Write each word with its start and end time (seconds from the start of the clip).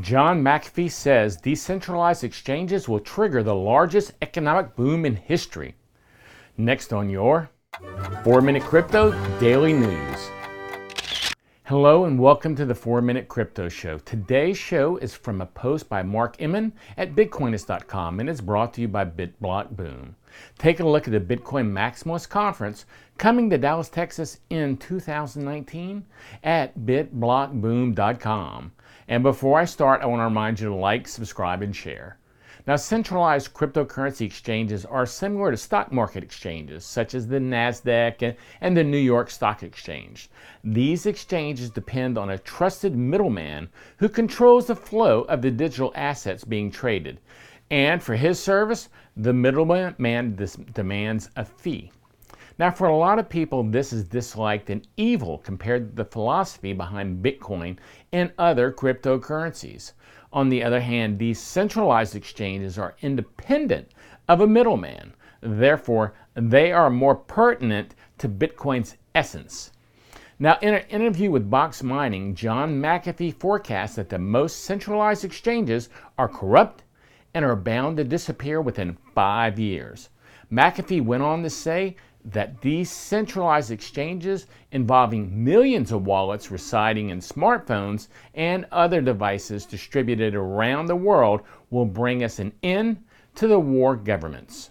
John 0.00 0.42
McAfee 0.44 0.90
says 0.90 1.38
decentralized 1.38 2.22
exchanges 2.22 2.90
will 2.90 3.00
trigger 3.00 3.42
the 3.42 3.54
largest 3.54 4.12
economic 4.20 4.76
boom 4.76 5.06
in 5.06 5.16
history. 5.16 5.76
Next 6.58 6.92
on 6.92 7.08
your 7.08 7.48
4 8.22 8.42
Minute 8.42 8.64
Crypto 8.64 9.12
Daily 9.40 9.72
News. 9.72 10.28
Hello 11.64 12.04
and 12.04 12.18
welcome 12.18 12.54
to 12.56 12.66
the 12.66 12.74
4 12.74 13.00
Minute 13.00 13.28
Crypto 13.28 13.70
Show. 13.70 13.96
Today's 13.96 14.58
show 14.58 14.98
is 14.98 15.14
from 15.14 15.40
a 15.40 15.46
post 15.46 15.88
by 15.88 16.02
Mark 16.02 16.36
Inman 16.38 16.74
at 16.98 17.14
Bitcoinist.com 17.14 18.20
and 18.20 18.28
is 18.28 18.42
brought 18.42 18.74
to 18.74 18.82
you 18.82 18.88
by 18.88 19.06
BitBlock 19.06 19.70
Boom. 19.70 20.16
Take 20.58 20.80
a 20.80 20.86
look 20.86 21.08
at 21.08 21.12
the 21.12 21.36
Bitcoin 21.36 21.72
Maximalist 21.72 22.28
Conference 22.28 22.84
coming 23.16 23.48
to 23.48 23.56
Dallas, 23.56 23.88
Texas 23.88 24.40
in 24.50 24.76
2019 24.76 26.04
at 26.44 26.78
bitblockboom.com. 26.78 28.72
And 29.08 29.22
before 29.22 29.58
I 29.58 29.64
start, 29.64 30.02
I 30.02 30.06
want 30.06 30.20
to 30.20 30.24
remind 30.24 30.60
you 30.60 30.68
to 30.68 30.74
like, 30.74 31.08
subscribe, 31.08 31.62
and 31.62 31.74
share. 31.74 32.18
Now, 32.66 32.76
centralized 32.76 33.54
cryptocurrency 33.54 34.26
exchanges 34.26 34.84
are 34.84 35.06
similar 35.06 35.50
to 35.50 35.56
stock 35.56 35.90
market 35.90 36.22
exchanges, 36.22 36.84
such 36.84 37.14
as 37.14 37.26
the 37.26 37.38
NASDAQ 37.38 38.36
and 38.60 38.76
the 38.76 38.84
New 38.84 38.98
York 38.98 39.30
Stock 39.30 39.62
Exchange. 39.62 40.28
These 40.62 41.06
exchanges 41.06 41.70
depend 41.70 42.18
on 42.18 42.28
a 42.28 42.36
trusted 42.36 42.94
middleman 42.94 43.70
who 43.96 44.10
controls 44.10 44.66
the 44.66 44.76
flow 44.76 45.22
of 45.22 45.40
the 45.40 45.50
digital 45.50 45.92
assets 45.94 46.44
being 46.44 46.70
traded. 46.70 47.20
And 47.70 48.02
for 48.02 48.16
his 48.16 48.38
service, 48.38 48.90
the 49.16 49.32
middleman 49.32 49.94
demands 50.74 51.30
a 51.36 51.44
fee. 51.46 51.90
Now, 52.58 52.72
for 52.72 52.88
a 52.88 52.96
lot 52.96 53.20
of 53.20 53.28
people, 53.28 53.62
this 53.62 53.92
is 53.92 54.02
disliked 54.02 54.68
and 54.68 54.86
evil 54.96 55.38
compared 55.38 55.90
to 55.90 55.94
the 55.94 56.04
philosophy 56.04 56.72
behind 56.72 57.24
Bitcoin 57.24 57.78
and 58.12 58.32
other 58.36 58.72
cryptocurrencies. 58.72 59.92
On 60.32 60.48
the 60.48 60.64
other 60.64 60.80
hand, 60.80 61.18
these 61.18 61.38
centralized 61.38 62.16
exchanges 62.16 62.76
are 62.76 62.96
independent 63.00 63.92
of 64.28 64.40
a 64.40 64.46
middleman. 64.46 65.14
Therefore, 65.40 66.14
they 66.34 66.72
are 66.72 66.90
more 66.90 67.14
pertinent 67.14 67.94
to 68.18 68.28
Bitcoin's 68.28 68.96
essence. 69.14 69.70
Now, 70.40 70.58
in 70.60 70.74
an 70.74 70.84
interview 70.88 71.30
with 71.30 71.50
Box 71.50 71.84
Mining, 71.84 72.34
John 72.34 72.82
McAfee 72.82 73.34
forecasts 73.34 73.94
that 73.94 74.08
the 74.08 74.18
most 74.18 74.64
centralized 74.64 75.24
exchanges 75.24 75.90
are 76.18 76.28
corrupt 76.28 76.82
and 77.34 77.44
are 77.44 77.56
bound 77.56 77.98
to 77.98 78.04
disappear 78.04 78.60
within 78.60 78.98
five 79.14 79.60
years. 79.60 80.10
McAfee 80.50 81.04
went 81.04 81.22
on 81.22 81.42
to 81.44 81.50
say 81.50 81.94
that 82.32 82.60
these 82.60 82.90
centralized 82.90 83.70
exchanges 83.70 84.46
involving 84.72 85.44
millions 85.44 85.92
of 85.92 86.06
wallets 86.06 86.50
residing 86.50 87.08
in 87.08 87.20
smartphones 87.20 88.08
and 88.34 88.66
other 88.70 89.00
devices 89.00 89.64
distributed 89.64 90.34
around 90.34 90.86
the 90.86 90.96
world 90.96 91.40
will 91.70 91.86
bring 91.86 92.22
us 92.22 92.38
an 92.38 92.52
end 92.62 93.02
to 93.34 93.46
the 93.46 93.58
war 93.58 93.96
governments. 93.96 94.70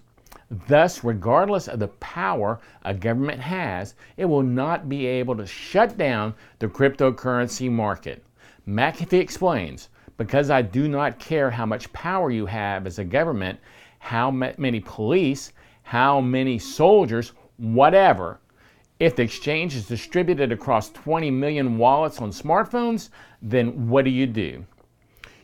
Thus, 0.67 1.03
regardless 1.03 1.67
of 1.67 1.79
the 1.79 1.87
power 1.87 2.59
a 2.83 2.93
government 2.93 3.41
has, 3.41 3.95
it 4.17 4.25
will 4.25 4.43
not 4.43 4.87
be 4.87 5.05
able 5.05 5.35
to 5.35 5.45
shut 5.45 5.97
down 5.97 6.35
the 6.59 6.67
cryptocurrency 6.67 7.71
market. 7.71 8.23
McAfee 8.67 9.19
explains 9.19 9.89
because 10.17 10.49
I 10.49 10.61
do 10.61 10.87
not 10.87 11.19
care 11.19 11.51
how 11.51 11.65
much 11.65 11.91
power 11.91 12.31
you 12.31 12.45
have 12.45 12.85
as 12.85 12.99
a 12.99 13.03
government, 13.03 13.59
how 13.99 14.31
many 14.31 14.79
police, 14.79 15.53
how 15.83 16.21
many 16.21 16.59
soldiers, 16.59 17.33
whatever. 17.57 18.39
If 18.99 19.15
the 19.15 19.23
exchange 19.23 19.75
is 19.75 19.87
distributed 19.87 20.51
across 20.51 20.89
20 20.89 21.29
million 21.31 21.77
wallets 21.77 22.19
on 22.19 22.31
smartphones, 22.31 23.09
then 23.41 23.87
what 23.87 24.05
do 24.05 24.11
you 24.11 24.25
do? 24.25 24.65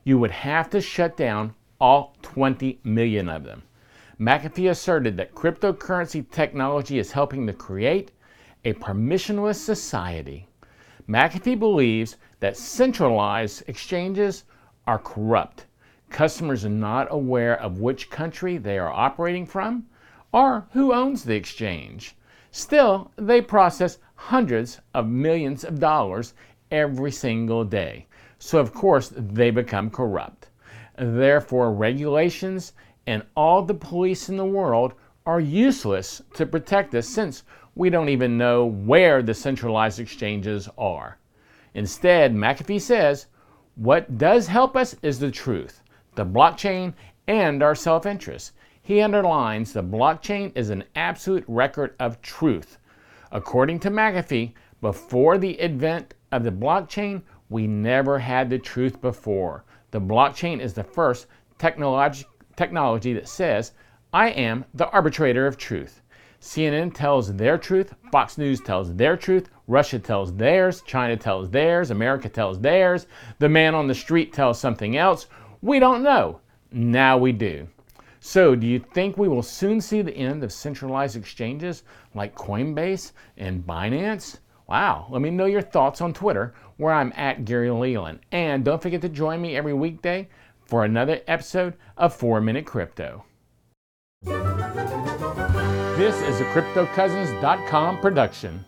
You 0.03 0.17
would 0.17 0.31
have 0.31 0.69
to 0.71 0.81
shut 0.81 1.15
down 1.17 1.53
all 1.79 2.15
20 2.21 2.79
million 2.83 3.29
of 3.29 3.43
them. 3.43 3.63
McAfee 4.19 4.69
asserted 4.69 5.17
that 5.17 5.35
cryptocurrency 5.35 6.29
technology 6.29 6.97
is 6.97 7.11
helping 7.11 7.45
to 7.45 7.53
create 7.53 8.11
a 8.65 8.73
permissionless 8.73 9.55
society. 9.55 10.47
McAfee 11.07 11.59
believes 11.59 12.17
that 12.39 12.57
centralized 12.57 13.63
exchanges 13.67 14.45
are 14.87 14.99
corrupt. 14.99 15.65
Customers 16.09 16.63
are 16.63 16.69
not 16.69 17.07
aware 17.11 17.59
of 17.59 17.79
which 17.79 18.09
country 18.09 18.57
they 18.57 18.77
are 18.77 18.91
operating 18.91 19.45
from 19.45 19.85
or 20.33 20.67
who 20.71 20.91
owns 20.91 21.23
the 21.23 21.35
exchange. 21.35 22.15
Still, 22.51 23.11
they 23.15 23.41
process 23.41 23.99
hundreds 24.15 24.81
of 24.93 25.07
millions 25.07 25.63
of 25.63 25.79
dollars 25.79 26.33
every 26.71 27.11
single 27.11 27.63
day. 27.63 28.07
So, 28.39 28.59
of 28.59 28.73
course, 28.73 29.13
they 29.15 29.51
become 29.51 29.89
corrupt. 29.89 30.49
Therefore, 30.97 31.73
regulations 31.73 32.73
and 33.07 33.23
all 33.35 33.61
the 33.61 33.73
police 33.73 34.27
in 34.27 34.37
the 34.37 34.45
world 34.45 34.93
are 35.25 35.39
useless 35.39 36.21
to 36.33 36.45
protect 36.45 36.93
us 36.93 37.07
since 37.07 37.43
we 37.75 37.89
don't 37.89 38.09
even 38.09 38.37
know 38.37 38.65
where 38.65 39.21
the 39.21 39.33
centralized 39.33 39.99
exchanges 39.99 40.69
are. 40.77 41.17
Instead, 41.73 42.33
McAfee 42.33 42.81
says, 42.81 43.27
what 43.75 44.17
does 44.17 44.45
help 44.47 44.75
us 44.75 44.95
is 45.01 45.17
the 45.17 45.31
truth, 45.31 45.81
the 46.15 46.25
blockchain, 46.25 46.93
and 47.27 47.63
our 47.63 47.73
self 47.73 48.05
interest. 48.05 48.51
He 48.85 48.99
underlines 48.99 49.71
the 49.71 49.81
blockchain 49.81 50.51
is 50.55 50.69
an 50.69 50.83
absolute 50.93 51.45
record 51.47 51.95
of 52.01 52.21
truth. 52.21 52.79
According 53.31 53.79
to 53.79 53.89
McAfee, 53.89 54.51
before 54.81 55.37
the 55.37 55.57
advent 55.61 56.15
of 56.33 56.43
the 56.43 56.51
blockchain, 56.51 57.21
we 57.47 57.65
never 57.65 58.19
had 58.19 58.49
the 58.49 58.59
truth 58.59 58.99
before. 58.99 59.63
The 59.91 60.01
blockchain 60.01 60.59
is 60.59 60.73
the 60.73 60.83
first 60.83 61.27
technology, 61.57 62.25
technology 62.57 63.13
that 63.13 63.29
says, 63.29 63.71
I 64.11 64.31
am 64.31 64.65
the 64.73 64.89
arbitrator 64.89 65.47
of 65.47 65.55
truth. 65.57 66.01
CNN 66.41 66.93
tells 66.93 67.33
their 67.33 67.57
truth, 67.57 67.95
Fox 68.11 68.37
News 68.37 68.59
tells 68.59 68.93
their 68.93 69.15
truth, 69.15 69.49
Russia 69.65 69.97
tells 69.97 70.35
theirs, 70.35 70.81
China 70.81 71.15
tells 71.15 71.49
theirs, 71.49 71.89
America 71.89 72.27
tells 72.27 72.59
theirs, 72.59 73.07
the 73.39 73.47
man 73.47 73.75
on 73.75 73.87
the 73.87 73.95
street 73.95 74.33
tells 74.33 74.59
something 74.59 74.97
else. 74.97 75.27
We 75.61 75.79
don't 75.79 76.03
know. 76.03 76.41
Now 76.69 77.17
we 77.17 77.31
do. 77.31 77.69
So, 78.25 78.55
do 78.55 78.65
you 78.65 78.79
think 78.79 79.17
we 79.17 79.27
will 79.27 79.43
soon 79.43 79.81
see 79.81 80.01
the 80.01 80.15
end 80.15 80.45
of 80.45 80.53
centralized 80.53 81.17
exchanges 81.17 81.83
like 82.15 82.35
Coinbase 82.35 83.11
and 83.35 83.67
Binance? 83.67 84.37
Wow, 84.65 85.07
let 85.09 85.21
me 85.21 85.29
know 85.29 85.43
your 85.43 85.61
thoughts 85.61 85.99
on 85.99 86.13
Twitter, 86.13 86.53
where 86.77 86.93
I'm 86.93 87.11
at 87.17 87.43
Gary 87.43 87.69
Leland. 87.69 88.21
And 88.31 88.63
don't 88.63 88.81
forget 88.81 89.01
to 89.01 89.09
join 89.09 89.41
me 89.41 89.57
every 89.57 89.73
weekday 89.73 90.29
for 90.65 90.85
another 90.85 91.19
episode 91.27 91.75
of 91.97 92.15
4 92.15 92.39
Minute 92.39 92.65
Crypto. 92.65 93.25
This 94.23 96.15
is 96.21 96.39
a 96.39 96.45
CryptoCousins.com 96.53 97.99
production. 97.99 98.63